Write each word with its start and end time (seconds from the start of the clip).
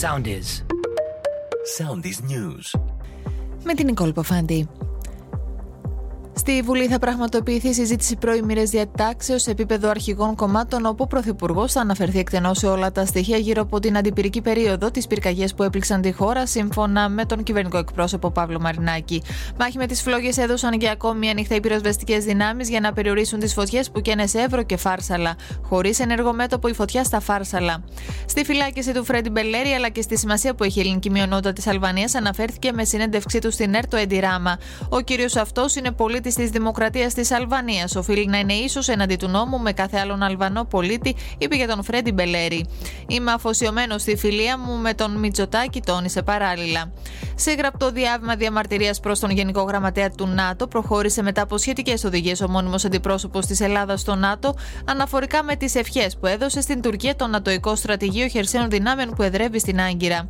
Soundies. 0.00 0.64
Soundies 1.78 2.18
News. 2.30 2.80
Με 3.64 3.74
την 3.74 3.86
Νικόλ 3.86 4.12
Ποφάντη. 4.12 4.68
Στη 6.37 6.61
Βουλή 6.61 6.87
θα 6.87 6.99
πραγματοποιηθεί 6.99 7.73
συζήτηση 7.73 8.15
προημήρε 8.15 8.63
διατάξεως 8.63 9.41
σε 9.41 9.51
επίπεδο 9.51 9.89
αρχηγών 9.89 10.35
κομμάτων, 10.35 10.85
όπου 10.85 11.03
ο 11.03 11.07
Πρωθυπουργός 11.07 11.71
θα 11.71 11.81
αναφερθεί 11.81 12.19
εκτενώς 12.19 12.57
σε 12.57 12.67
όλα 12.67 12.91
τα 12.91 13.05
στοιχεία 13.05 13.37
γύρω 13.37 13.61
από 13.61 13.79
την 13.79 13.97
αντιπυρική 13.97 14.41
περίοδο, 14.41 14.91
τι 14.91 15.07
πυρκαγιέ 15.07 15.47
που 15.55 15.63
έπληξαν 15.63 16.01
τη 16.01 16.11
χώρα, 16.11 16.45
σύμφωνα 16.45 17.09
με 17.09 17.25
τον 17.25 17.43
κυβερνητικό 17.43 17.81
εκπρόσωπο 17.81 18.31
Παύλο 18.31 18.59
Μαρινάκη. 18.59 19.21
Μάχη 19.59 19.77
με 19.77 19.85
τις 19.85 20.01
φλόγες 20.01 20.37
έδωσαν 20.37 20.73
για 20.73 20.91
ακόμη 20.91 21.19
μια 21.19 21.33
νύχτα 21.33 21.55
οι 21.55 21.59
πυροσβεστικές 21.59 22.23
δυνάμεις 22.23 22.69
για 22.69 22.79
να 22.79 22.93
περιορίσουν 22.93 23.39
τις 23.39 23.53
φωτιές 23.53 23.91
που 23.91 24.01
καίνε 24.01 24.27
σε 24.27 24.39
Εύρο 24.39 24.63
και 24.63 24.77
Φάρσαλα, 24.77 25.35
χωρίς 25.61 25.99
ενεργό 25.99 26.33
μέτωπο 26.33 26.67
η 26.67 26.73
φωτιά 26.73 27.03
στα 27.03 27.19
Φάρσαλα. 27.19 27.83
Στη 28.25 28.45
φυλάκιση 28.45 28.93
του 28.93 29.03
Φρέντι 29.03 29.29
Μπελέρη 29.29 29.69
αλλά 29.69 29.89
και 29.89 30.01
στη 30.01 30.17
σημασία 30.17 30.55
που 30.55 30.63
έχει 30.63 30.77
η 30.79 30.81
ελληνική 30.81 31.09
μειονότητα 31.09 31.53
της 31.53 31.67
Αλβανίας 31.67 32.15
αναφέρθηκε 32.15 32.71
με 32.71 32.83
συνέντευξή 32.83 33.39
του 33.39 33.51
στην 33.51 33.73
ΕΡΤΟ 33.73 33.97
Εντιράμα. 33.97 34.57
Ο 34.89 34.99
κύριος 34.99 35.35
αυτός 35.35 35.75
είναι 35.75 35.91
πολίτης 35.91 36.26
της 36.35 36.49
Δημοκρατίας 36.49 37.13
της 37.13 37.31
Αλβανίας. 37.31 37.95
Οφείλει 37.95 38.27
να 38.27 38.39
είναι 38.39 38.53
ίσο 38.53 38.79
εναντί 38.87 39.15
του 39.15 39.27
νόμου 39.27 39.59
με 39.59 39.71
κάθε 39.71 39.97
άλλον 39.99 40.23
Αλβανό 40.23 40.65
πολίτη, 40.65 41.15
είπε 41.37 41.55
για 41.55 41.67
τον 41.67 41.83
Φρέντι 41.83 42.11
Μπελέρη. 42.11 42.65
Είμαι 43.07 43.31
αφοσιωμένος 43.31 44.01
στη 44.01 44.17
φιλία 44.17 44.57
μου 44.57 44.77
με 44.77 44.93
τον 44.93 45.19
Μιτζοτάκη, 45.19 45.81
τόνισε 45.81 46.21
παράλληλα. 46.21 46.91
Σε 47.39 47.51
γραπτό 47.53 47.91
διάβημα 47.91 48.35
διαμαρτυρίας 48.35 48.99
προς 48.99 49.19
τον 49.19 49.29
Γενικό 49.29 49.61
Γραμματέα 49.61 50.11
του 50.11 50.27
ΝΑΤΟ, 50.27 50.67
προχώρησε 50.67 51.21
μετά 51.21 51.41
από 51.41 51.57
σχετικές 51.57 52.03
οδηγίες 52.03 52.41
ο 52.41 52.49
μόνιμος 52.49 52.85
αντιπρόσωπος 52.85 53.45
της 53.45 53.59
Ελλάδας 53.59 54.01
στο 54.01 54.15
ΝΑΤΟ, 54.15 54.55
αναφορικά 54.85 55.43
με 55.43 55.55
τις 55.55 55.75
ευχές 55.75 56.17
που 56.17 56.25
έδωσε 56.25 56.61
στην 56.61 56.81
Τουρκία 56.81 57.15
το 57.15 57.27
Νατοϊκό 57.27 57.75
Στρατηγείο 57.75 58.27
Χερσαίων 58.27 58.69
Δυνάμεων 58.69 59.09
που 59.09 59.23
εδρεύει 59.23 59.59
στην 59.59 59.79
Άγκυρα. 59.79 60.27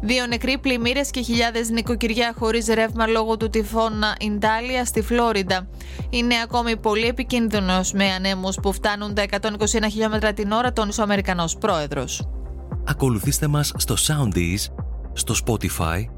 Δύο 0.00 0.26
νεκροί 0.26 0.58
πλημμύρες 0.58 1.10
και 1.10 1.20
χιλιάδες 1.20 1.70
νοικοκυριά 1.70 2.34
χωρίς 2.38 2.66
ρεύμα 2.66 3.06
λόγω 3.06 3.36
του 3.36 3.50
τυφώνα 3.50 4.14
Ιντάλια 4.20 4.84
στη 4.84 5.02
Φλόριντα. 5.02 5.68
Είναι 6.10 6.34
ακόμη 6.42 6.76
πολύ 6.76 7.06
επικίνδυνος 7.06 7.92
με 7.92 8.04
ανέμους 8.04 8.56
που 8.62 8.72
φτάνουν 8.72 9.14
τα 9.14 9.22
121 9.22 9.28
χιλιόμετρα 9.90 10.32
την 10.32 10.52
ώρα, 10.52 10.72
τόνισε 10.72 11.00
ο 11.00 11.04
Αμερικανός 11.04 11.56
πρόεδρος. 11.56 12.28
Ακολουθήστε 12.84 13.46
μας 13.46 13.72
στο 13.76 13.94
Soundees, 13.98 14.72
στο 15.12 15.34
Spotify, 15.46 16.17